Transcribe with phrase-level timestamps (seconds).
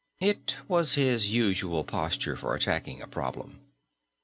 [0.19, 3.61] It was his usual posture for attacking a problem.